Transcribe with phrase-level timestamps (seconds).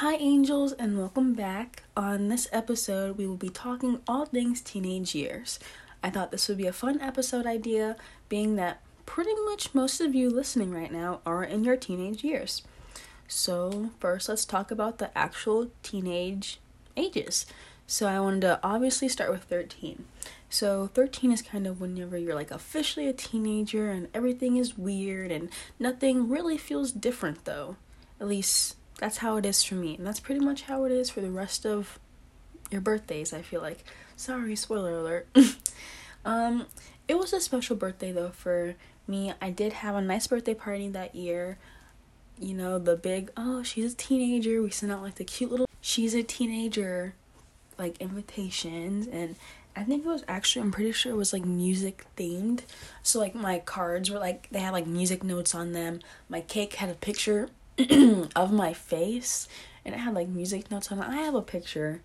[0.00, 1.84] Hi, angels, and welcome back.
[1.96, 5.58] On this episode, we will be talking all things teenage years.
[6.02, 7.96] I thought this would be a fun episode idea,
[8.28, 12.60] being that pretty much most of you listening right now are in your teenage years.
[13.26, 16.60] So, first, let's talk about the actual teenage
[16.94, 17.46] ages.
[17.86, 20.04] So, I wanted to obviously start with 13.
[20.50, 25.32] So, 13 is kind of whenever you're like officially a teenager and everything is weird
[25.32, 27.76] and nothing really feels different, though.
[28.20, 29.96] At least that's how it is for me.
[29.96, 31.98] And that's pretty much how it is for the rest of
[32.70, 33.84] your birthdays, I feel like.
[34.16, 35.28] Sorry, spoiler alert.
[36.24, 36.66] um,
[37.06, 38.74] it was a special birthday though for
[39.06, 39.32] me.
[39.40, 41.58] I did have a nice birthday party that year.
[42.38, 44.62] You know, the big, oh, she's a teenager.
[44.62, 47.14] We sent out like the cute little she's a teenager
[47.78, 49.36] like invitations and
[49.76, 52.62] I think it was actually I'm pretty sure it was like music themed.
[53.02, 56.00] So like my cards were like they had like music notes on them.
[56.28, 57.50] My cake had a picture
[58.36, 59.48] of my face
[59.86, 61.08] and it had like music notes on it.
[61.08, 62.02] I have a picture.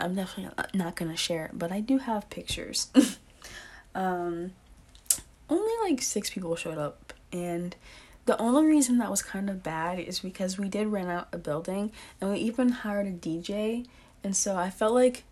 [0.00, 2.88] I'm definitely not gonna share it, but I do have pictures.
[3.94, 4.52] um,
[5.50, 7.76] only like six people showed up, and
[8.24, 11.38] the only reason that was kind of bad is because we did rent out a
[11.38, 13.86] building and we even hired a DJ,
[14.24, 15.24] and so I felt like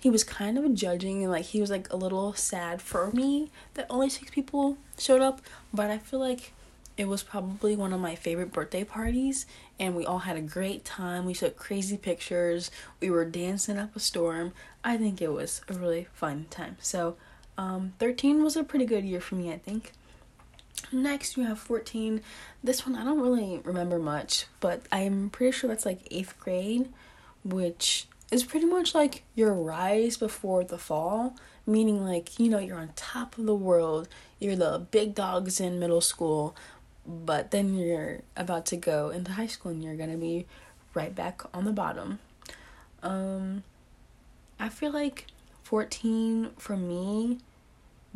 [0.00, 3.50] he was kind of judging and like he was like a little sad for me
[3.74, 5.42] that only six people showed up,
[5.72, 6.52] but I feel like
[6.98, 9.46] it was probably one of my favorite birthday parties,
[9.78, 11.24] and we all had a great time.
[11.24, 12.72] We took crazy pictures.
[13.00, 14.52] We were dancing up a storm.
[14.82, 16.76] I think it was a really fun time.
[16.80, 17.16] So,
[17.56, 19.92] um, 13 was a pretty good year for me, I think.
[20.90, 22.20] Next, you have 14.
[22.64, 26.88] This one I don't really remember much, but I'm pretty sure that's like eighth grade,
[27.44, 32.78] which is pretty much like your rise before the fall, meaning like, you know, you're
[32.78, 36.54] on top of the world, you're the big dogs in middle school,
[37.08, 40.46] but then you're about to go into high school and you're going to be
[40.94, 42.18] right back on the bottom.
[43.02, 43.62] Um
[44.60, 45.26] I feel like
[45.62, 47.38] 14 for me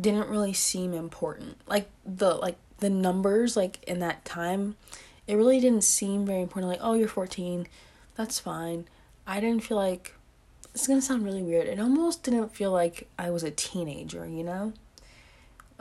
[0.00, 1.56] didn't really seem important.
[1.66, 4.76] Like the like the numbers like in that time,
[5.26, 7.66] it really didn't seem very important like oh you're 14,
[8.16, 8.86] that's fine.
[9.26, 10.14] I didn't feel like
[10.75, 11.69] it's going to sound really weird.
[11.69, 14.72] It almost didn't feel like I was a teenager, you know?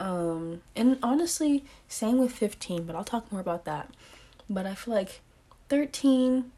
[0.01, 3.94] Um, and honestly, same with 15, but I'll talk more about that.
[4.50, 5.22] But I feel like
[5.69, 6.51] 13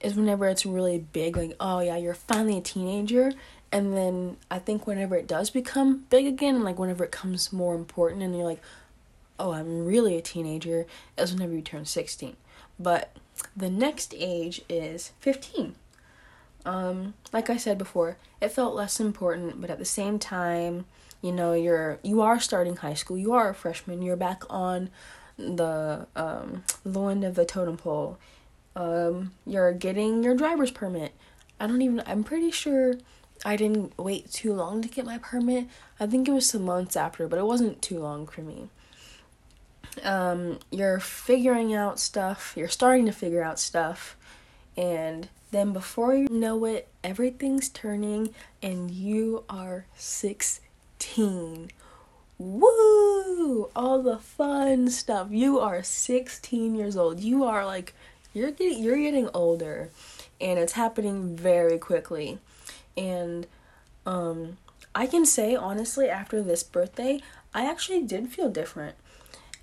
[0.00, 3.32] is whenever it's really big, like, oh yeah, you're finally a teenager.
[3.72, 7.52] And then I think whenever it does become big again, and like whenever it comes
[7.52, 8.62] more important and you're like,
[9.36, 10.86] oh, I'm really a teenager,
[11.18, 12.36] is whenever you turn 16.
[12.78, 13.16] But
[13.56, 15.74] the next age is 15.
[16.66, 20.84] Um, like I said before, it felt less important, but at the same time,
[21.22, 23.16] you know you're you are starting high school.
[23.16, 24.02] You are a freshman.
[24.02, 24.90] You're back on
[25.38, 28.18] the um low end of the totem pole.
[28.74, 31.12] Um you're getting your driver's permit.
[31.58, 32.94] I don't even i'm pretty sure
[33.44, 35.68] i didn't wait too long to get my permit.
[35.98, 38.68] I think it was some months after but it wasn't too long for me.
[40.02, 42.52] Um you're figuring out stuff.
[42.56, 44.16] You're starting to figure out stuff
[44.76, 51.70] and then before you know it everything's turning and you are 16.
[52.38, 53.70] Woo!
[53.74, 55.28] All the fun stuff.
[55.30, 57.20] You are 16 years old.
[57.20, 57.94] You are like
[58.34, 59.90] you're getting you're getting older
[60.40, 62.38] and it's happening very quickly.
[62.96, 63.46] And
[64.04, 64.58] um
[64.94, 67.20] I can say honestly after this birthday,
[67.54, 68.96] I actually did feel different.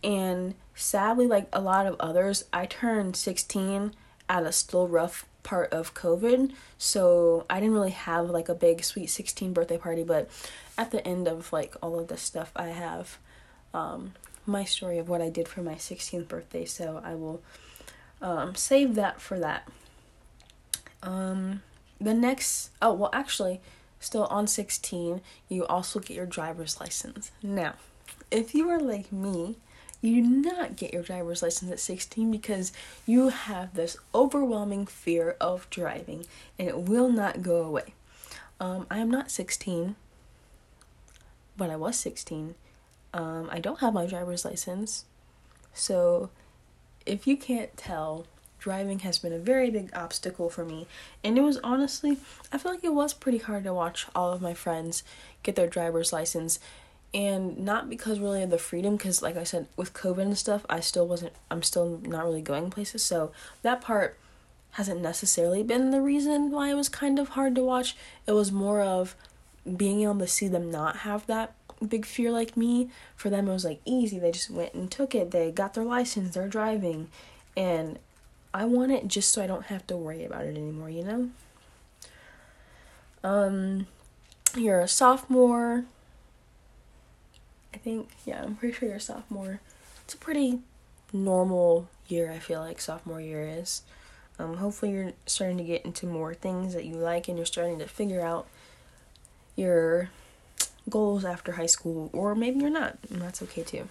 [0.04, 3.94] And sadly like a lot of others, I turned 16
[4.30, 6.54] at a still rough part of COVID.
[6.78, 10.30] So I didn't really have like a big sweet 16 birthday party, but
[10.78, 13.18] at the end of like all of this stuff, I have
[13.74, 14.14] um,
[14.46, 16.66] my story of what I did for my 16th birthday.
[16.66, 17.42] So I will
[18.22, 19.68] um, save that for that.
[21.02, 21.62] Um,
[22.00, 23.62] the next, oh, well, actually,
[24.00, 27.32] still on 16, you also get your driver's license.
[27.42, 27.76] Now,
[28.32, 29.58] if you are like me,
[30.04, 32.74] you do not get your driver's license at 16 because
[33.06, 36.26] you have this overwhelming fear of driving
[36.60, 37.94] and it will not go away.
[38.60, 39.96] Um, I am not 16,
[41.56, 42.56] but I was 16.
[43.14, 45.06] Um, I don't have my driver's license.
[45.74, 46.30] So
[47.06, 48.26] if you can't tell,
[48.60, 50.86] driving has been a very big obstacle for me.
[51.24, 52.18] And it was honestly,
[52.52, 55.04] I feel like it was pretty hard to watch all of my friends
[55.44, 56.60] get their driver's license
[57.14, 60.66] and not because really of the freedom because like i said with covid and stuff
[60.68, 63.04] i still wasn't i'm still not really going places.
[63.04, 63.32] So
[63.62, 64.18] that part
[64.72, 67.96] hasn't necessarily been the reason why it was kind of hard to watch.
[68.26, 69.16] It was more of
[69.78, 71.54] being able to see them not have that
[71.88, 72.90] big fear like me.
[73.16, 74.18] For them it was like easy.
[74.18, 75.32] They just went and took it.
[75.32, 76.34] They got their license.
[76.34, 77.10] They're driving.
[77.56, 78.00] And
[78.54, 81.30] I want it just so I don't have to worry about it anymore, you know?
[83.24, 83.88] Um,
[84.56, 85.86] you're a sophomore.
[87.74, 89.60] I think, yeah, I'm pretty sure you're sophomore.
[90.04, 90.60] It's a pretty
[91.12, 93.84] normal year, I feel like sophomore year is.
[94.40, 97.80] Um, hopefully, you're starting to get into more things that you like and you're starting
[97.80, 98.48] to figure out
[99.56, 100.10] your
[100.90, 103.88] goals after high school, or maybe you're not, and that's okay too.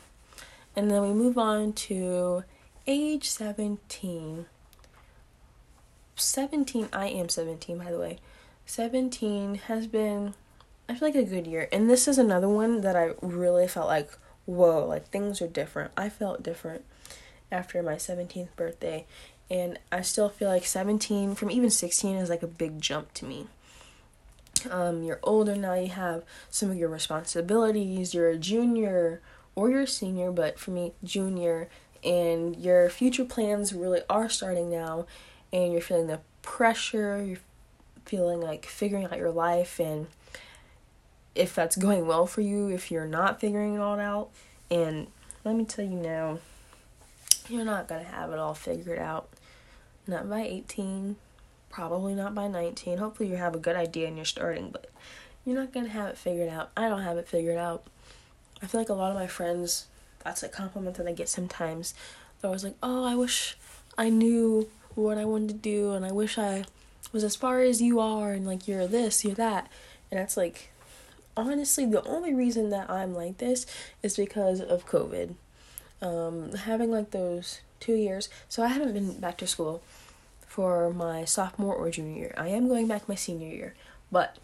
[0.74, 2.44] And then we move on to
[2.86, 4.46] age 17.
[6.16, 8.18] 17, I am 17, by the way.
[8.66, 10.34] 17 has been,
[10.88, 11.68] I feel like, a good year.
[11.72, 14.10] And this is another one that I really felt like,
[14.46, 15.92] whoa, like things are different.
[15.96, 16.84] I felt different
[17.50, 19.06] after my 17th birthday.
[19.50, 23.24] And I still feel like 17 from even 16 is like a big jump to
[23.24, 23.46] me.
[24.70, 29.20] Um, you're older now, you have some of your responsibilities, you're a junior
[29.54, 31.68] or you're a senior, but for me, junior,
[32.04, 35.06] and your future plans really are starting now,
[35.52, 37.38] and you're feeling the pressure, you're
[38.04, 40.06] feeling like figuring out your life, and
[41.34, 44.30] if that's going well for you, if you're not figuring it all out,
[44.70, 45.06] and
[45.44, 46.38] let me tell you now,
[47.48, 49.28] you're not gonna have it all figured out.
[50.06, 51.16] Not by 18,
[51.70, 52.98] probably not by 19.
[52.98, 54.90] Hopefully, you have a good idea and you're starting, but
[55.44, 56.70] you're not gonna have it figured out.
[56.76, 57.84] I don't have it figured out.
[58.62, 59.86] I feel like a lot of my friends,
[60.24, 61.94] that's a compliment that I get sometimes.
[62.40, 63.56] They're always like, oh, I wish
[63.98, 66.64] I knew what I wanted to do, and I wish I
[67.12, 69.68] was as far as you are, and like you're this, you're that.
[70.10, 70.71] And that's like,
[71.36, 73.66] honestly, the only reason that I'm like this
[74.02, 75.34] is because of COVID.
[76.00, 79.82] Um, having like those two years, so I haven't been back to school
[80.46, 82.34] for my sophomore or junior year.
[82.36, 83.74] I am going back my senior year,
[84.10, 84.38] but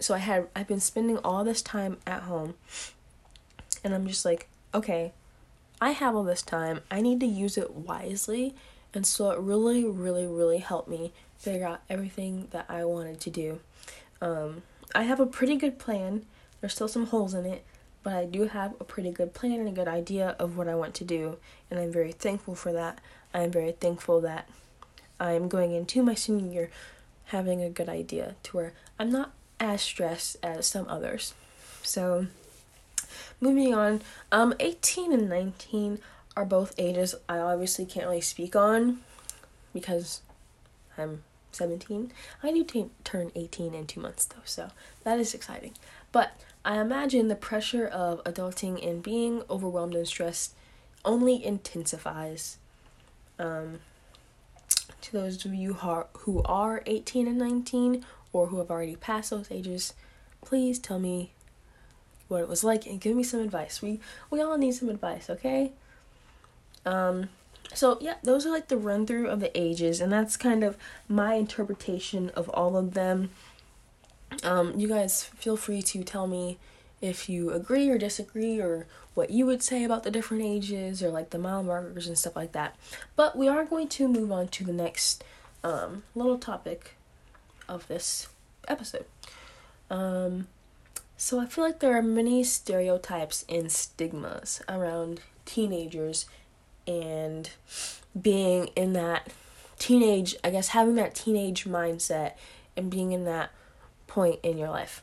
[0.00, 2.54] so I had I've been spending all this time at home
[3.84, 5.12] and I'm just like, okay,
[5.80, 6.80] I have all this time.
[6.90, 8.54] I need to use it wisely.
[8.94, 13.30] And so it really, really, really helped me figure out everything that I wanted to
[13.30, 13.60] do.
[14.20, 14.62] Um,
[14.94, 16.24] I have a pretty good plan.
[16.60, 17.64] There's still some holes in it,
[18.02, 20.74] but I do have a pretty good plan and a good idea of what I
[20.74, 21.38] want to do.
[21.70, 23.00] And I'm very thankful for that.
[23.32, 24.48] I'm very thankful that
[25.18, 26.70] I'm going into my senior year
[27.26, 31.34] having a good idea to where I'm not as stressed as some others.
[31.82, 32.26] So,
[33.40, 35.98] moving on, um, 18 and 19
[36.36, 39.00] are both ages I obviously can't really speak on
[39.72, 40.22] because
[40.98, 41.22] I'm
[41.54, 42.12] 17.
[42.42, 44.68] I do t- turn 18 in two months though, so
[45.04, 45.74] that is exciting.
[46.12, 50.54] But I imagine the pressure of adulting and being overwhelmed and stressed
[51.04, 52.58] only intensifies.
[53.38, 53.80] Um,
[55.00, 58.96] to those of you who are, who are 18 and 19 or who have already
[58.96, 59.92] passed those ages,
[60.40, 61.32] please tell me
[62.28, 63.82] what it was like and give me some advice.
[63.82, 64.00] We
[64.30, 65.72] we all need some advice, okay?
[66.86, 67.28] Um
[67.72, 70.76] so yeah, those are like the run through of the ages and that's kind of
[71.08, 73.30] my interpretation of all of them.
[74.42, 76.58] Um you guys feel free to tell me
[77.00, 81.10] if you agree or disagree or what you would say about the different ages or
[81.10, 82.76] like the mile markers and stuff like that.
[83.14, 85.22] But we are going to move on to the next
[85.62, 86.96] um, little topic
[87.68, 88.28] of this
[88.68, 89.06] episode.
[89.90, 90.48] Um,
[91.16, 96.26] so I feel like there are many stereotypes and stigmas around teenagers
[96.86, 97.50] and
[98.20, 99.28] being in that
[99.78, 102.32] teenage, I guess having that teenage mindset
[102.76, 103.50] and being in that
[104.06, 105.02] point in your life.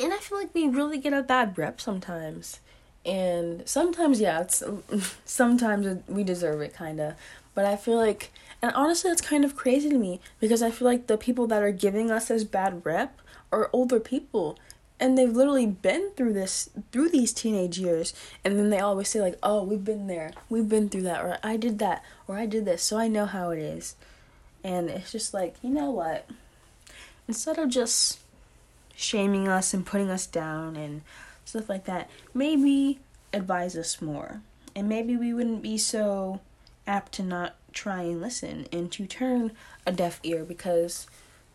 [0.00, 2.60] And I feel like we really get a bad rep sometimes.
[3.04, 4.62] And sometimes, yeah, it's
[5.24, 7.14] sometimes we deserve it, kind of.
[7.54, 8.30] But I feel like,
[8.62, 11.62] and honestly, it's kind of crazy to me because I feel like the people that
[11.62, 13.20] are giving us this bad rep
[13.50, 14.58] are older people
[15.00, 18.12] and they've literally been through this through these teenage years
[18.44, 20.32] and then they always say like oh we've been there.
[20.48, 23.26] We've been through that or i did that or i did this so i know
[23.26, 23.94] how it is.
[24.64, 26.28] And it's just like you know what?
[27.26, 28.20] Instead of just
[28.94, 31.02] shaming us and putting us down and
[31.44, 32.98] stuff like that maybe
[33.32, 34.40] advise us more.
[34.74, 36.40] And maybe we wouldn't be so
[36.86, 39.52] apt to not try and listen and to turn
[39.86, 41.06] a deaf ear because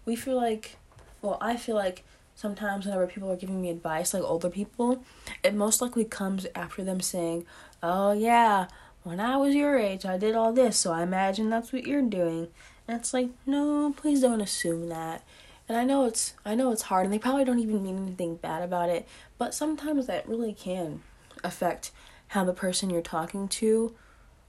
[0.06, 0.78] we feel like
[1.22, 2.04] well i feel like
[2.36, 5.04] sometimes whenever people are giving me advice, like older people,
[5.44, 7.46] it most likely comes after them saying,
[7.82, 8.68] Oh, yeah,
[9.04, 12.02] when I was your age, I did all this, so I imagine that's what you're
[12.02, 12.48] doing.
[12.88, 15.24] And it's like, no, please don't assume that.
[15.68, 18.36] And I know it's I know it's hard and they probably don't even mean anything
[18.36, 21.02] bad about it, but sometimes that really can
[21.44, 21.92] affect
[22.30, 23.96] how the person you're talking to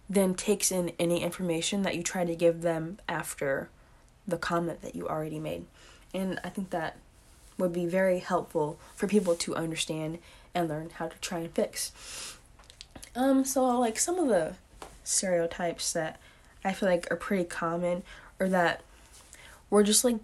[0.09, 3.71] then takes in any information that you try to give them after
[4.27, 5.67] the comment that you already made.
[6.13, 6.97] And I think that
[7.59, 10.19] would be very helpful for people to understand
[10.55, 12.37] and learn how to try and fix.
[13.15, 14.55] Um, so like some of the
[15.05, 16.21] stereotypes that
[16.65, 18.03] I feel like are pretty common
[18.41, 18.83] or that
[19.71, 20.17] we're just like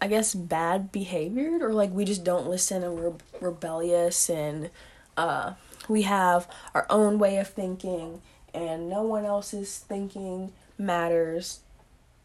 [0.00, 4.70] I guess bad behaviored or like we just don't listen and we're rebellious and
[5.16, 5.54] uh
[5.88, 8.22] we have our own way of thinking
[8.54, 11.60] and no one else's thinking matters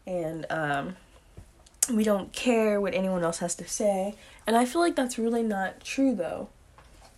[0.06, 0.96] and um
[1.92, 5.44] we don't care what anyone else has to say and I feel like that's really
[5.44, 6.50] not true though.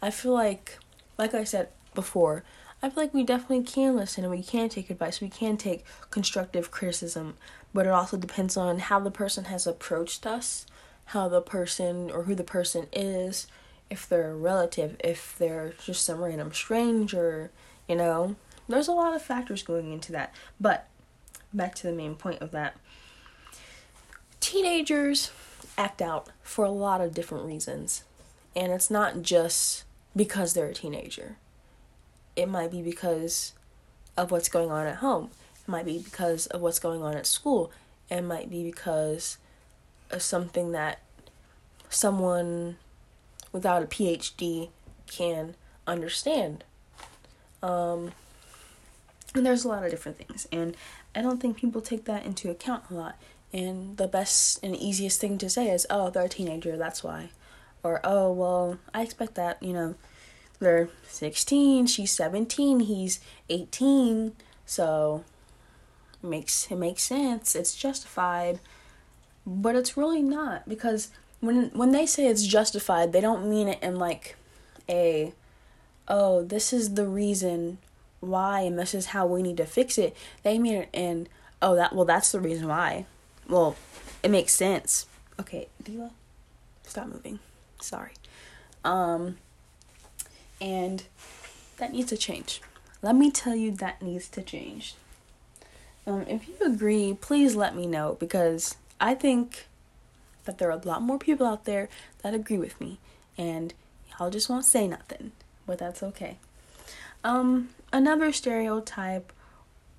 [0.01, 0.77] I feel like
[1.17, 2.43] like I said before,
[2.83, 5.21] I feel like we definitely can listen and we can take advice.
[5.21, 7.37] We can take constructive criticism,
[7.73, 10.65] but it also depends on how the person has approached us,
[11.05, 13.47] how the person or who the person is,
[13.89, 17.51] if they're a relative, if they're just some random stranger,
[17.87, 18.35] you know.
[18.67, 20.33] There's a lot of factors going into that.
[20.59, 20.87] But
[21.53, 22.75] back to the main point of that.
[24.45, 25.31] Teenagers
[25.77, 28.03] act out for a lot of different reasons.
[28.55, 29.83] And it's not just
[30.15, 31.37] because they're a teenager
[32.35, 33.53] it might be because
[34.17, 35.29] of what's going on at home.
[35.63, 37.71] It might be because of what's going on at school.
[38.09, 39.37] It might be because
[40.11, 40.99] of something that
[41.89, 42.77] someone
[43.51, 44.69] without a PhD
[45.07, 45.55] can
[45.87, 46.63] understand.
[47.63, 48.11] Um,
[49.33, 50.47] and there's a lot of different things.
[50.51, 50.75] And
[51.15, 53.17] I don't think people take that into account a lot.
[53.55, 57.29] And the best and easiest thing to say is, oh, they're a teenager, that's why.
[57.83, 59.95] Or, oh, well, I expect that, you know
[60.59, 63.19] they're 16, she's 17, he's
[63.49, 64.33] 18.
[64.65, 65.23] So
[66.23, 67.55] it makes it makes sense.
[67.55, 68.59] It's justified.
[69.45, 71.09] But it's really not because
[71.39, 74.35] when when they say it's justified, they don't mean it in like
[74.89, 75.33] a
[76.07, 77.77] oh, this is the reason
[78.19, 80.15] why and this is how we need to fix it.
[80.43, 81.27] They mean it in
[81.61, 83.05] oh that well that's the reason why.
[83.47, 83.75] Well,
[84.23, 85.07] it makes sense.
[85.39, 86.11] Okay, Diva,
[86.83, 87.39] stop moving.
[87.79, 88.13] Sorry.
[88.83, 89.37] Um
[90.61, 91.03] and
[91.77, 92.61] that needs to change.
[93.01, 94.95] Let me tell you that needs to change.
[96.07, 99.67] Um, if you agree, please let me know because I think
[100.45, 101.89] that there are a lot more people out there
[102.21, 102.99] that agree with me,
[103.37, 103.73] and
[104.11, 105.31] y'all just won't say nothing,
[105.65, 106.37] but that's okay.
[107.23, 109.33] Um, another stereotype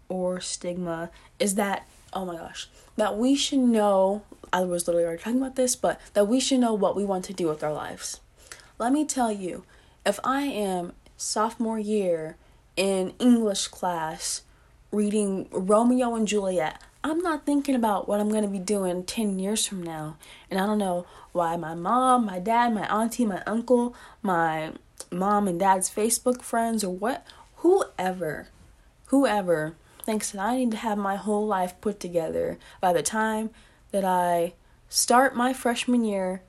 [0.09, 1.11] or stigma
[1.41, 1.87] is that
[2.17, 4.23] oh my gosh, that we should know.
[4.53, 7.27] I was literally already talking about this, but that we should know what we want
[7.27, 8.21] to do with our lives.
[8.79, 9.65] Let me tell you,
[10.05, 12.37] if I am sophomore year
[12.75, 14.43] in English class
[14.91, 19.39] reading Romeo and Juliet, I'm not thinking about what I'm going to be doing 10
[19.39, 20.17] years from now.
[20.51, 24.73] And I don't know why my mom, my dad, my auntie, my uncle, my
[25.13, 28.49] mom and dad's Facebook friends, or what, whoever,
[29.07, 33.51] whoever thinks that I need to have my whole life put together by the time
[33.91, 34.55] that I
[34.89, 36.43] start my freshman year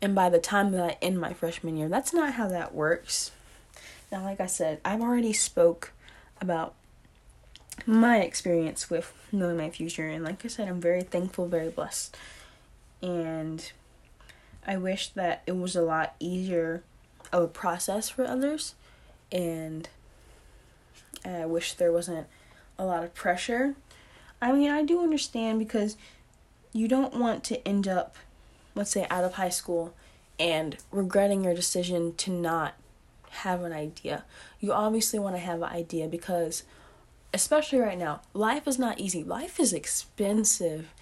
[0.00, 1.88] and by the time that I end my freshman year.
[1.88, 3.30] That's not how that works.
[4.10, 5.92] Now, like I said, I've already spoke
[6.40, 6.74] about
[7.86, 12.16] my experience with knowing my future, and like I said, I'm very thankful, very blessed,
[13.02, 13.70] and
[14.66, 16.82] I wish that it was a lot easier
[17.32, 18.74] of a process for others,
[19.30, 19.88] and
[21.24, 22.26] I wish there wasn't
[22.78, 23.74] a lot of pressure.
[24.40, 25.96] I mean, I do understand because
[26.72, 28.16] you don't want to end up
[28.78, 29.92] let's say out of high school
[30.38, 32.74] and regretting your decision to not
[33.30, 34.24] have an idea.
[34.60, 36.62] You obviously want to have an idea because
[37.34, 39.22] especially right now, life is not easy.
[39.24, 40.94] Life is expensive.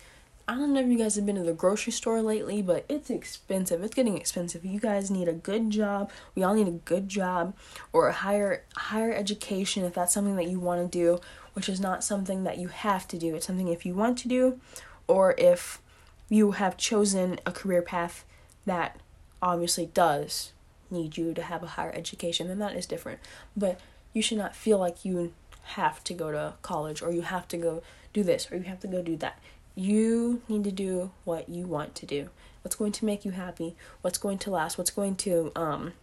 [0.48, 3.10] I don't know if you guys have been to the grocery store lately, but it's
[3.10, 3.82] expensive.
[3.82, 4.64] It's getting expensive.
[4.64, 6.10] You guys need a good job.
[6.34, 7.54] We all need a good job
[7.92, 11.20] or a higher higher education if that's something that you want to do,
[11.56, 13.34] which is not something that you have to do.
[13.34, 14.60] It's something if you want to do
[15.08, 15.80] or if
[16.28, 18.26] you have chosen a career path
[18.66, 19.00] that
[19.40, 20.52] obviously does
[20.90, 23.20] need you to have a higher education, then that is different.
[23.56, 23.80] But
[24.12, 25.32] you should not feel like you
[25.62, 27.82] have to go to college or you have to go
[28.12, 29.38] do this or you have to go do that.
[29.74, 32.28] You need to do what you want to do.
[32.60, 33.76] What's going to make you happy?
[34.02, 34.76] What's going to last?
[34.76, 35.94] What's going to um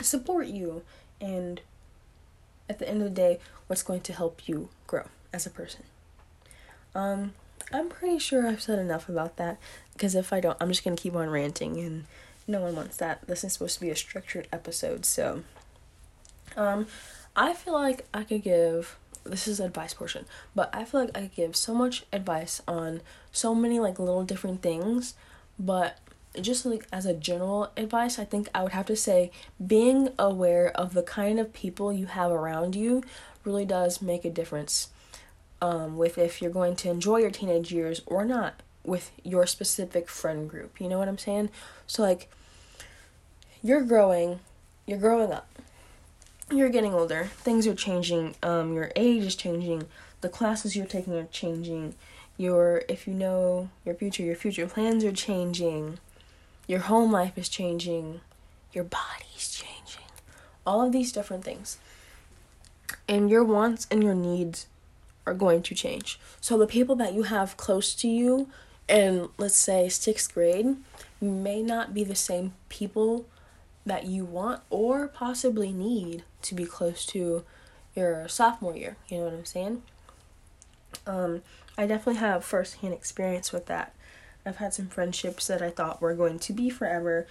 [0.00, 0.82] support you
[1.20, 1.60] and
[2.72, 5.84] at the end of the day, what's going to help you grow as a person.
[6.94, 7.34] Um
[7.72, 9.58] I'm pretty sure I've said enough about that
[9.92, 12.04] because if I don't, I'm just gonna keep on ranting, and
[12.46, 13.26] no one wants that.
[13.26, 15.42] This is supposed to be a structured episode, so
[16.56, 16.86] um,
[17.36, 21.22] I feel like I could give this is advice portion, but I feel like I
[21.22, 23.00] could give so much advice on
[23.30, 25.14] so many like little different things,
[25.58, 25.98] but
[26.40, 29.30] just like as a general advice, I think I would have to say
[29.64, 33.02] being aware of the kind of people you have around you
[33.44, 34.88] really does make a difference
[35.60, 40.08] um, with if you're going to enjoy your teenage years or not with your specific
[40.08, 40.80] friend group.
[40.80, 41.50] You know what I'm saying?
[41.86, 42.28] So, like,
[43.62, 44.40] you're growing,
[44.86, 45.48] you're growing up,
[46.50, 49.86] you're getting older, things are changing, um, your age is changing,
[50.20, 51.94] the classes you're taking are changing.
[52.38, 55.98] Your if you know your future, your future plans are changing.
[56.66, 58.20] Your home life is changing.
[58.72, 60.04] Your body's changing.
[60.66, 61.78] All of these different things.
[63.08, 64.66] And your wants and your needs
[65.26, 66.18] are going to change.
[66.40, 68.48] So the people that you have close to you
[68.88, 70.76] in let's say 6th grade
[71.20, 73.26] may not be the same people
[73.86, 77.44] that you want or possibly need to be close to
[77.94, 78.96] your sophomore year.
[79.08, 79.82] You know what I'm saying?
[81.06, 81.42] Um,
[81.76, 83.94] I definitely have firsthand experience with that.
[84.44, 87.26] I've had some friendships that I thought were going to be forever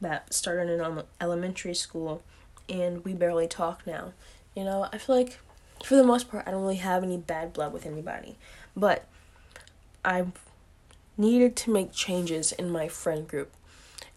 [0.00, 2.22] that started in elementary school,
[2.68, 4.12] and we barely talk now.
[4.56, 5.38] You know, I feel like
[5.84, 8.36] for the most part, I don't really have any bad blood with anybody,
[8.76, 9.06] but
[10.04, 10.32] I've
[11.16, 13.52] needed to make changes in my friend group.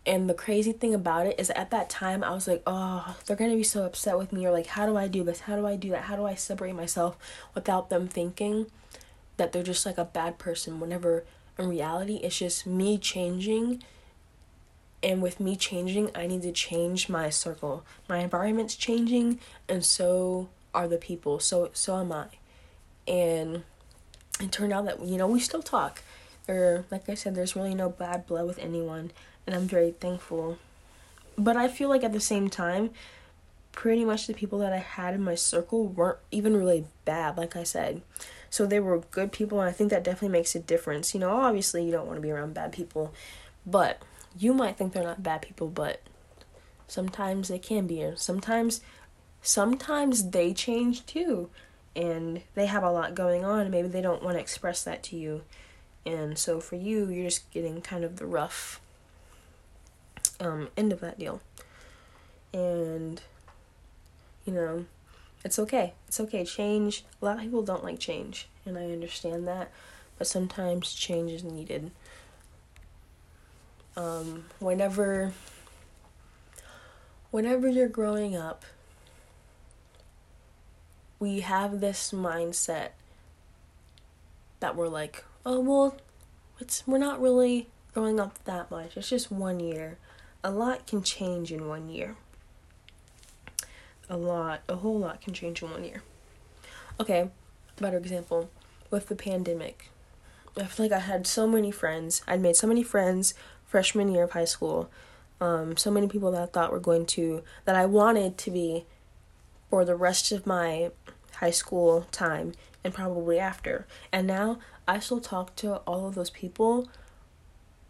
[0.06, 3.36] And the crazy thing about it is at that time I was like, oh, they're
[3.36, 5.42] gonna be so upset with me, or like, how do I do this?
[5.42, 6.04] How do I do that?
[6.04, 7.18] How do I separate myself
[7.54, 8.68] without them thinking
[9.36, 10.80] that they're just like a bad person?
[10.80, 11.26] Whenever
[11.58, 13.84] in reality, it's just me changing.
[15.04, 17.86] And with me changing, I need to change my circle.
[18.10, 21.40] My environment's changing, and so are the people.
[21.40, 22.28] So so am I.
[23.08, 23.64] And
[24.40, 26.02] it turned out that you know we still talk.
[26.48, 29.12] Or like I said, there's really no bad blood with anyone
[29.48, 30.60] and I'm very thankful.
[31.38, 32.92] But I feel like at the same time,
[33.72, 37.56] pretty much the people that I had in my circle weren't even really bad, like
[37.56, 38.02] I said.
[38.58, 41.14] So they were good people, and I think that definitely makes a difference.
[41.14, 43.14] You know, obviously, you don't want to be around bad people,
[43.68, 44.02] but
[44.36, 46.02] you might think they're not bad people, but
[46.88, 48.04] sometimes they can be.
[48.16, 48.82] Sometimes,
[49.44, 51.52] sometimes they change too,
[51.96, 55.04] and they have a lot going on, and maybe they don't want to express that
[55.04, 55.44] to you.
[56.04, 58.82] And so for you, you're just getting kind of the rough
[60.40, 61.42] um, end of that deal.
[62.52, 63.22] And,
[64.46, 64.86] you know,
[65.44, 65.94] it's okay.
[66.08, 66.46] It's okay.
[66.46, 69.72] Change, a lot of people don't like change, and I understand that,
[70.18, 71.92] but sometimes change is needed.
[73.96, 75.34] Um, whenever,
[77.32, 78.66] whenever you're growing up,
[81.20, 82.90] we have this mindset
[84.60, 85.98] that we're like, oh well,
[86.60, 88.98] it's we're not really growing up that much.
[88.98, 89.98] It's just one year
[90.44, 92.16] a lot can change in one year.
[94.10, 96.02] A lot, a whole lot can change in one year.
[97.00, 97.30] Okay,
[97.80, 98.50] better example
[98.90, 99.90] with the pandemic.
[100.58, 102.22] I feel like I had so many friends.
[102.28, 103.34] I'd made so many friends
[103.66, 104.90] freshman year of high school.
[105.40, 108.86] Um, so many people that I thought were going to, that I wanted to be
[109.70, 110.92] for the rest of my
[111.36, 113.86] high school time and probably after.
[114.12, 116.90] And now I still talk to all of those people,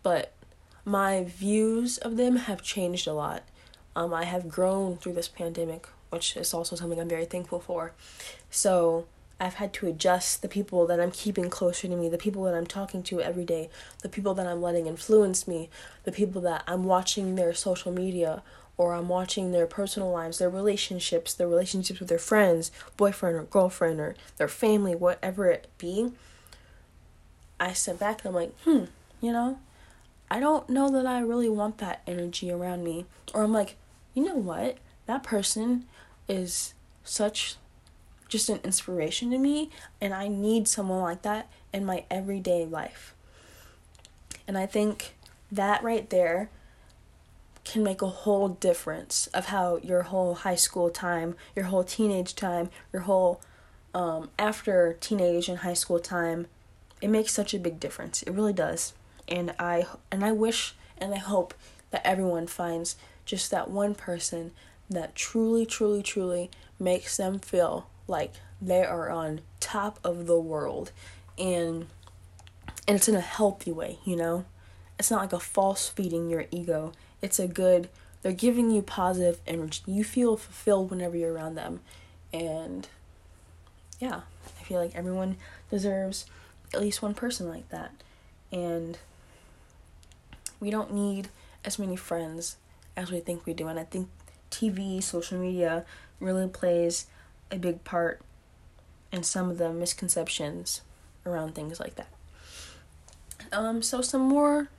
[0.03, 0.33] but
[0.83, 3.43] my views of them have changed a lot.
[3.95, 7.93] Um, I have grown through this pandemic, which is also something I'm very thankful for.
[8.49, 9.05] So
[9.39, 12.55] I've had to adjust the people that I'm keeping closer to me, the people that
[12.55, 13.69] I'm talking to every day,
[14.01, 15.69] the people that I'm letting influence me,
[16.03, 18.41] the people that I'm watching their social media
[18.77, 23.43] or I'm watching their personal lives, their relationships, their relationships with their friends, boyfriend or
[23.43, 26.11] girlfriend or their family, whatever it be.
[27.59, 28.85] I sit back and I'm like, hmm,
[29.19, 29.59] you know,
[30.29, 33.05] I don't know that I really want that energy around me.
[33.33, 33.75] Or I'm like,
[34.13, 34.77] you know what?
[35.07, 35.85] That person
[36.27, 37.55] is such
[38.27, 39.69] just an inspiration to me,
[40.01, 43.13] and I need someone like that in my everyday life.
[44.47, 45.15] And I think
[45.51, 46.49] that right there
[47.63, 52.35] can make a whole difference of how your whole high school time, your whole teenage
[52.35, 53.41] time, your whole
[53.93, 56.47] um, after teenage and high school time,
[57.01, 58.23] it makes such a big difference.
[58.23, 58.93] It really does
[59.27, 61.53] and I and I wish and I hope
[61.91, 64.51] that everyone finds just that one person
[64.89, 70.91] that truly truly truly makes them feel like they are on top of the world
[71.37, 71.87] and
[72.87, 74.45] and it's in a healthy way, you know?
[74.97, 76.93] It's not like a false feeding your ego.
[77.21, 77.89] It's a good
[78.21, 79.81] they're giving you positive energy.
[79.85, 81.81] You feel fulfilled whenever you're around them.
[82.33, 82.87] And
[83.99, 84.21] yeah,
[84.59, 85.37] I feel like everyone
[85.69, 86.25] deserves
[86.73, 87.91] at least one person like that.
[88.51, 88.97] And
[90.59, 91.29] we don't need
[91.63, 92.57] as many friends
[92.95, 93.67] as we think we do.
[93.67, 94.09] And I think
[94.51, 95.85] TV, social media
[96.19, 97.07] really plays
[97.51, 98.21] a big part
[99.11, 100.81] in some of the misconceptions
[101.25, 102.07] around things like that.
[103.51, 104.69] Um, so some more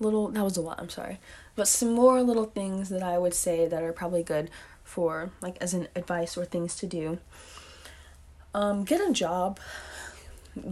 [0.00, 1.18] little that was a lot, I'm sorry.
[1.56, 4.50] But some more little things that I would say that are probably good
[4.84, 7.18] for like as an advice or things to do.
[8.54, 9.60] Um, get a job.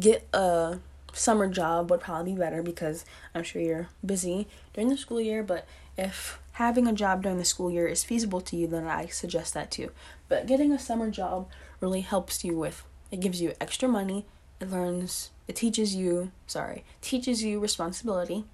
[0.00, 0.78] Get a
[1.12, 3.04] summer job would probably be better because
[3.35, 7.45] I'm sure you're busy during the school year, but if having a job during the
[7.45, 9.90] school year is feasible to you, then I suggest that too.
[10.27, 14.25] But getting a summer job really helps you with It gives you extra money.
[14.59, 18.45] It learns, it teaches you, sorry, teaches you responsibility.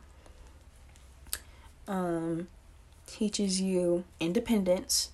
[1.86, 2.48] Um,
[3.06, 5.10] teaches you independence.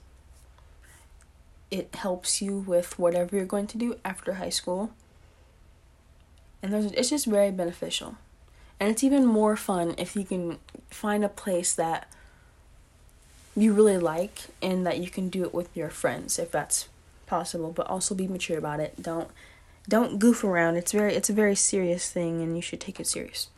[1.70, 4.92] It helps you with whatever you're going to do after high school.
[6.62, 8.16] And there's, it's just very beneficial.
[8.80, 12.10] And it's even more fun if you can find a place that
[13.60, 16.88] you really like and that you can do it with your friends if that's
[17.26, 19.02] possible, but also be mature about it.
[19.02, 19.28] Don't
[19.88, 20.76] don't goof around.
[20.76, 23.48] It's very it's a very serious thing and you should take it serious.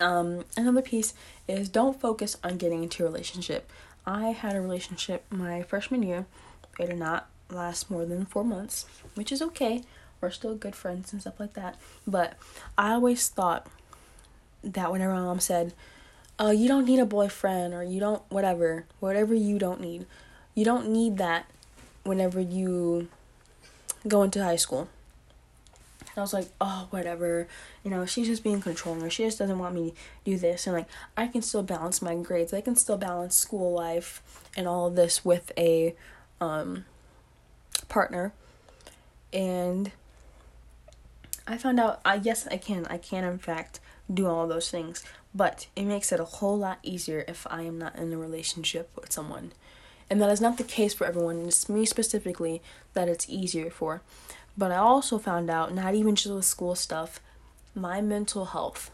[0.00, 1.14] Um, another piece
[1.46, 3.70] is don't focus on getting into a relationship.
[4.06, 6.26] I had a relationship my freshman year.
[6.78, 9.82] It did not last more than four months, which is okay.
[10.20, 11.76] We're still good friends and stuff like that.
[12.06, 12.34] But
[12.76, 13.66] I always thought
[14.62, 15.74] that whenever my mom said,
[16.38, 20.06] "Oh, you don't need a boyfriend," or "You don't whatever, whatever you don't need,"
[20.54, 21.46] you don't need that
[22.04, 23.08] whenever you
[24.06, 24.88] go into high school.
[26.00, 27.48] And I was like, oh, whatever.
[27.82, 30.66] You know, she's just being controlling or she just doesn't want me to do this.
[30.66, 32.54] And like, I can still balance my grades.
[32.54, 34.22] I can still balance school life
[34.56, 35.96] and all of this with a
[36.40, 36.84] um,
[37.88, 38.32] partner.
[39.32, 39.90] And
[41.48, 42.86] I found out, I yes, I can.
[42.86, 43.80] I can, in fact,
[44.12, 45.04] do all those things.
[45.34, 48.90] But it makes it a whole lot easier if I am not in a relationship
[48.94, 49.52] with someone.
[50.10, 51.46] And that is not the case for everyone.
[51.46, 52.62] It's me specifically
[52.92, 54.02] that it's easier for.
[54.56, 57.20] But I also found out, not even just with school stuff,
[57.74, 58.90] my mental health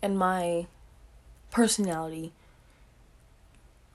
[0.00, 0.66] and my
[1.50, 2.32] personality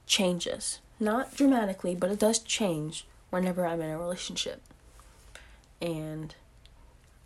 [0.06, 0.80] changes.
[1.00, 4.62] Not dramatically, but it does change whenever I'm in a relationship.
[5.82, 6.36] And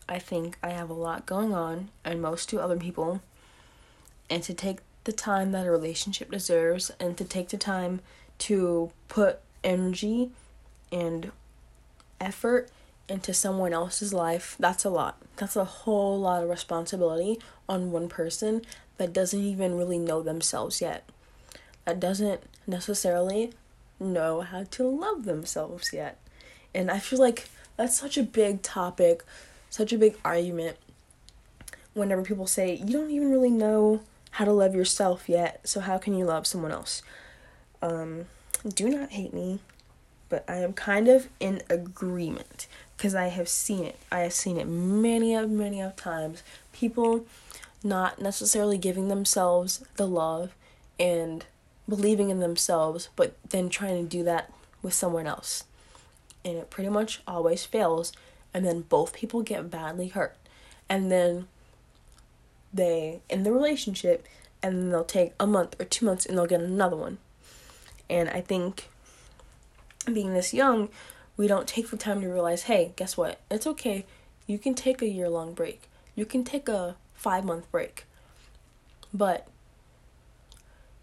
[0.09, 3.21] I think I have a lot going on, and most do other people.
[4.29, 8.01] And to take the time that a relationship deserves, and to take the time
[8.39, 10.31] to put energy
[10.91, 11.31] and
[12.19, 12.69] effort
[13.09, 15.21] into someone else's life, that's a lot.
[15.37, 17.39] That's a whole lot of responsibility
[17.69, 18.61] on one person
[18.97, 21.09] that doesn't even really know themselves yet.
[21.85, 23.53] That doesn't necessarily
[23.99, 26.19] know how to love themselves yet.
[26.73, 29.23] And I feel like that's such a big topic,
[29.69, 30.77] such a big argument
[31.93, 34.01] whenever people say, you don't even really know
[34.31, 37.01] how to love yourself yet, so how can you love someone else?
[37.81, 38.25] Um,
[38.67, 39.59] do not hate me,
[40.29, 43.97] but I am kind of in agreement because I have seen it.
[44.11, 46.43] I have seen it many of many of times.
[46.73, 47.25] People
[47.83, 50.53] not necessarily giving themselves the love
[50.99, 51.45] and
[51.87, 54.51] believing in themselves, but then trying to do that
[54.81, 55.63] with someone else.
[56.43, 58.11] And it pretty much always fails,
[58.57, 60.35] and then both people get badly hurt.
[60.89, 61.47] And then
[62.73, 64.25] they in the relationship
[64.63, 67.19] and then they'll take a month or two months and they'll get another one.
[68.09, 68.89] And I think
[70.11, 70.89] being this young,
[71.37, 73.39] we don't take the time to realize hey, guess what?
[73.51, 74.07] It's okay.
[74.47, 75.83] You can take a year long break,
[76.15, 78.05] you can take a five month break.
[79.13, 79.47] But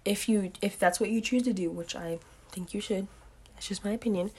[0.05, 2.19] if you if that's what you choose to do, which I
[2.51, 3.07] think you should,
[3.55, 4.33] that's just my opinion,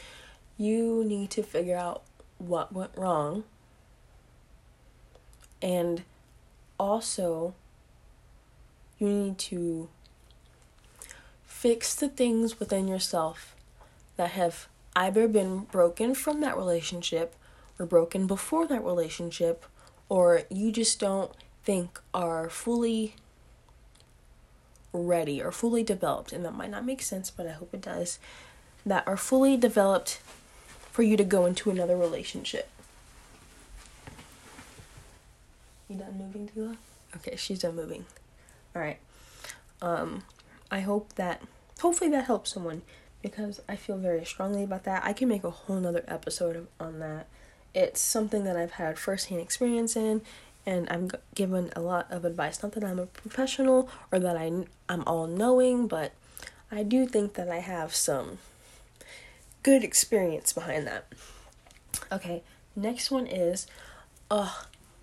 [0.57, 2.03] you need to figure out
[2.37, 3.43] what went wrong.
[5.61, 6.03] And
[6.79, 7.53] also
[8.99, 9.89] you need to
[11.45, 13.55] fix the things within yourself
[14.17, 17.35] that have either been broken from that relationship
[17.77, 19.65] or broken before that relationship
[20.07, 21.31] or you just don't
[21.63, 23.15] think are fully
[24.93, 26.31] ready or fully developed.
[26.31, 28.19] And that might not make sense but I hope it does.
[28.85, 30.19] That are fully developed
[30.95, 32.69] for you to go into another relationship.
[35.89, 36.77] You done moving, Tila?
[37.17, 38.05] Okay, she's done moving.
[38.73, 38.99] All right.
[39.81, 40.23] Um
[40.71, 41.41] I hope that
[41.81, 42.81] hopefully that helps someone
[43.21, 45.03] because I feel very strongly about that.
[45.03, 47.27] I can make a whole nother episode on that.
[47.73, 50.21] It's something that I've had firsthand experience in,
[50.65, 52.63] and I'm given a lot of advice.
[52.63, 56.13] Not that I'm a professional or that I, I'm all knowing, but
[56.71, 58.37] I do think that I have some
[59.65, 61.07] good experience behind that.
[62.11, 62.43] Okay,
[62.75, 63.65] next one is,
[64.29, 64.53] uh,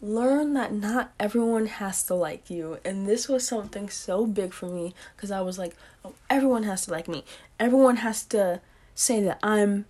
[0.00, 2.78] learn that not everyone has to like you.
[2.84, 6.84] And this was something so big for me because I was like, oh, everyone has
[6.84, 7.24] to like me.
[7.58, 8.60] Everyone has to
[8.94, 9.86] say that I'm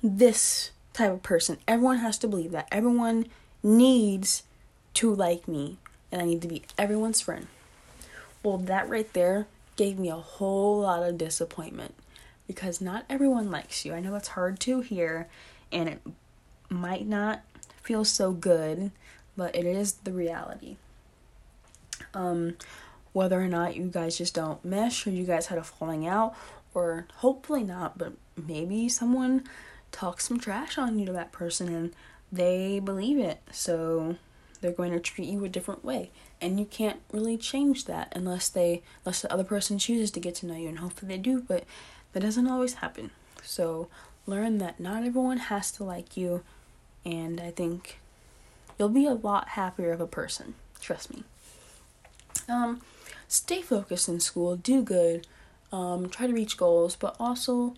[0.00, 1.58] this type of person.
[1.66, 2.68] Everyone has to believe that.
[2.70, 3.26] Everyone
[3.64, 4.44] needs
[4.94, 5.78] to like me.
[6.12, 7.48] And I need to be everyone's friend.
[8.44, 11.96] Well, that right there gave me a whole lot of disappointment
[12.48, 13.94] because not everyone likes you.
[13.94, 15.28] I know it's hard to hear
[15.70, 16.00] and it
[16.68, 17.42] might not
[17.82, 18.90] feel so good
[19.38, 20.76] but it is the reality.
[22.12, 22.56] Um,
[23.12, 26.34] whether or not you guys just don't mesh or you guys had a falling out,
[26.74, 29.44] or hopefully not, but maybe someone
[29.92, 31.94] talks some trash on you to that person and
[32.32, 33.40] they believe it.
[33.52, 34.16] So
[34.60, 36.10] they're going to treat you a different way.
[36.40, 40.34] And you can't really change that unless they unless the other person chooses to get
[40.36, 41.64] to know you and hopefully they do, but
[42.12, 43.10] that doesn't always happen.
[43.42, 43.88] So
[44.26, 46.42] learn that not everyone has to like you
[47.04, 47.98] and I think
[48.78, 50.54] you'll be a lot happier of a person.
[50.80, 51.24] Trust me.
[52.48, 52.82] Um
[53.28, 55.26] stay focused in school, do good,
[55.70, 57.74] um, try to reach goals, but also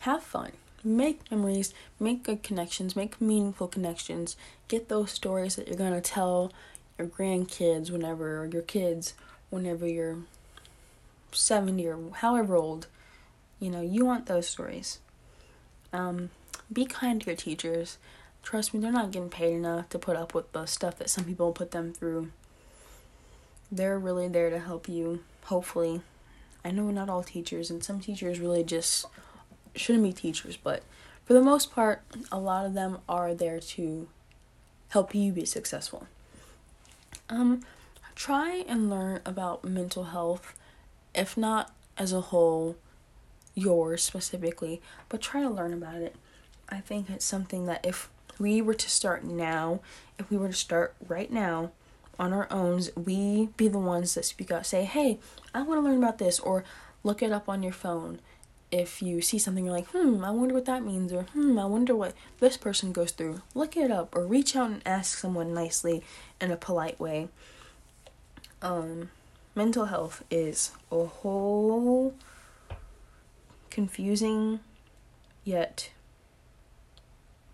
[0.00, 0.52] have fun.
[0.84, 4.36] Make memories, make good connections, make meaningful connections.
[4.68, 6.52] Get those stories that you're going to tell
[6.98, 9.14] your grandkids whenever, or your kids
[9.48, 10.18] whenever you're
[11.30, 12.86] 70 or however old.
[13.62, 14.98] You know, you want those stories.
[15.92, 16.30] Um,
[16.72, 17.96] be kind to your teachers.
[18.42, 21.22] Trust me, they're not getting paid enough to put up with the stuff that some
[21.22, 22.32] people put them through.
[23.70, 26.00] They're really there to help you, hopefully.
[26.64, 29.06] I know not all teachers, and some teachers really just
[29.76, 30.82] shouldn't be teachers, but
[31.24, 34.08] for the most part, a lot of them are there to
[34.88, 36.08] help you be successful.
[37.30, 37.62] Um,
[38.16, 40.52] try and learn about mental health,
[41.14, 42.74] if not as a whole,
[43.54, 46.16] yours specifically, but try to learn about it.
[46.68, 49.80] I think it's something that if we were to start now,
[50.18, 51.72] if we were to start right now
[52.18, 55.18] on our own, we be the ones that speak out, say, hey,
[55.54, 56.64] I want to learn about this, or
[57.02, 58.20] look it up on your phone
[58.72, 61.66] if you see something you're like, hmm, I wonder what that means, or hmm, I
[61.66, 65.52] wonder what this person goes through, look it up, or reach out and ask someone
[65.52, 66.02] nicely
[66.40, 67.28] in a polite way.
[68.62, 69.10] Um,
[69.54, 72.14] mental health is a whole
[73.72, 74.60] confusing
[75.44, 75.90] yet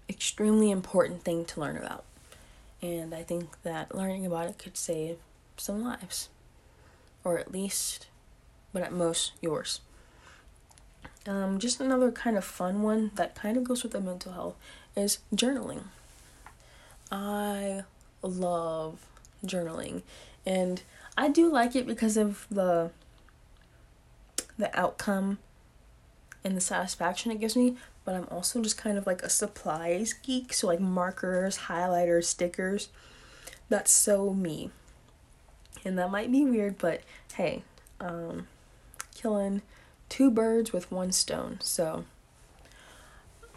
[0.09, 2.04] extremely important thing to learn about.
[2.83, 5.18] And I think that learning about it could save
[5.57, 6.28] some lives.
[7.22, 8.09] Or at least,
[8.72, 9.81] but at most, yours.
[11.26, 14.57] Um, just another kind of fun one that kind of goes with the mental health
[14.96, 15.85] is journaling.
[17.12, 17.83] I
[18.22, 19.07] love
[19.46, 20.02] journaling
[20.44, 20.83] and
[21.16, 22.90] I do like it because of the
[24.59, 25.38] the outcome
[26.44, 30.12] and the satisfaction it gives me, but I'm also just kind of like a supplies
[30.12, 32.88] geek, so like markers, highlighters, stickers.
[33.68, 34.70] That's so me.
[35.85, 37.03] And that might be weird, but
[37.35, 37.64] hey,
[38.01, 38.46] um
[39.14, 39.62] killing
[40.09, 41.59] two birds with one stone.
[41.61, 42.05] So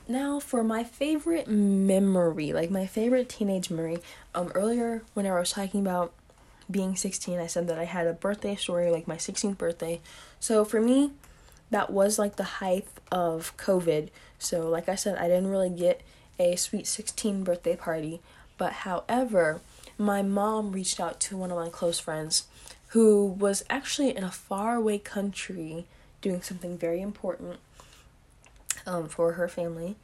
[0.07, 3.99] now for my favorite memory, like my favorite teenage memory.
[4.35, 6.13] Um earlier when I was talking about
[6.69, 9.99] being 16, I said that I had a birthday story like my 16th birthday.
[10.39, 11.11] So for me,
[11.71, 14.09] that was like the height of COVID.
[14.37, 16.01] So like I said, I didn't really get
[16.37, 18.21] a sweet 16 birthday party,
[18.57, 19.61] but however,
[19.97, 22.45] my mom reached out to one of my close friends
[22.89, 25.85] who was actually in a faraway country
[26.21, 27.57] doing something very important
[28.85, 29.95] um, for her family.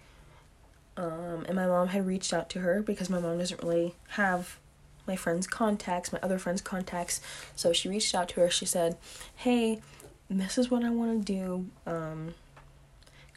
[0.96, 4.58] Um, and my mom had reached out to her because my mom doesn't really have
[5.06, 7.22] my friend's contacts, my other friend's contacts.
[7.56, 8.50] So she reached out to her.
[8.50, 8.98] She said,
[9.36, 9.82] Hey,
[10.30, 11.66] this is what I want to do.
[11.86, 12.34] Um,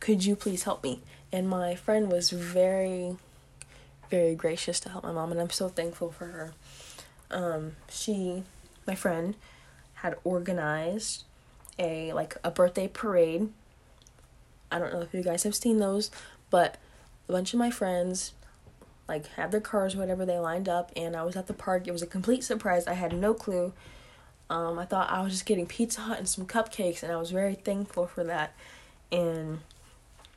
[0.01, 1.03] could you please help me?
[1.33, 3.17] And my friend was very,
[4.11, 6.53] very gracious to help my mom, and I'm so thankful for her.
[7.31, 8.43] Um, she,
[8.87, 9.37] my friend,
[9.95, 11.25] had organized
[11.79, 13.51] a like a birthday parade.
[14.73, 16.11] I don't know if you guys have seen those,
[16.51, 16.77] but
[17.29, 18.33] a bunch of my friends
[19.09, 21.89] like had their cars or whatever they lined up and I was at the park.
[21.89, 22.87] It was a complete surprise.
[22.87, 23.73] I had no clue.
[24.51, 27.31] Um, I thought I was just getting Pizza Hut and some cupcakes and I was
[27.31, 28.53] very thankful for that.
[29.13, 29.61] And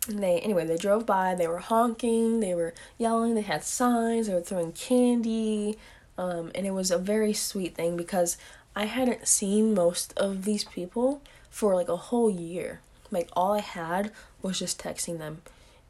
[0.07, 4.33] they anyway, they drove by, they were honking, they were yelling, they had signs, they
[4.33, 5.77] were throwing candy.
[6.17, 8.37] Um, and it was a very sweet thing because
[8.75, 12.81] I hadn't seen most of these people for like a whole year.
[13.09, 15.41] Like all I had was just texting them.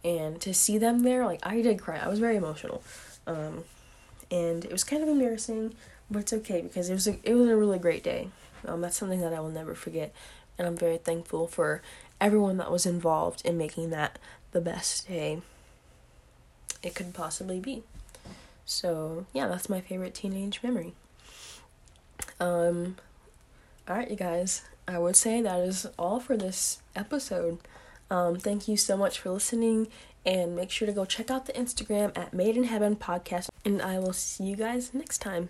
[0.03, 1.97] And to see them there, like I did cry.
[1.97, 2.83] I was very emotional.
[3.27, 3.65] Um,
[4.31, 5.75] and it was kind of embarrassing,
[6.13, 8.30] but it's okay because it was a it was a really great day.
[8.65, 10.13] Um, that's something that I will never forget,
[10.58, 11.82] and I'm very thankful for
[12.21, 14.19] everyone that was involved in making that
[14.52, 15.41] the best day
[16.82, 17.84] it could possibly be.
[18.65, 20.93] So yeah, that's my favorite teenage memory.
[22.39, 22.97] Um,
[23.88, 24.63] all right, you guys.
[24.88, 27.60] I would say that is all for this episode.
[28.12, 29.88] Um, thank you so much for listening,
[30.26, 33.49] and make sure to go check out the Instagram at Made in Heaven Podcast.
[33.65, 35.49] And I will see you guys next time.